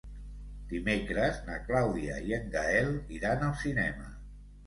[0.69, 4.09] Dimecres na Clàudia i en Gaël iran al cinema.